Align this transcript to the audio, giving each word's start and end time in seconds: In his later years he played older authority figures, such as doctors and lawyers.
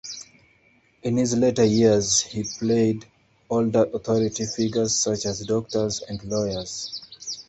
In 1.03 1.17
his 1.17 1.37
later 1.37 1.63
years 1.63 2.21
he 2.21 2.43
played 2.57 3.05
older 3.51 3.83
authority 3.93 4.47
figures, 4.47 4.95
such 4.97 5.27
as 5.27 5.45
doctors 5.45 5.99
and 6.01 6.23
lawyers. 6.23 7.03